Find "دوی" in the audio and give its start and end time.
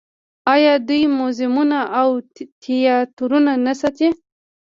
0.87-1.03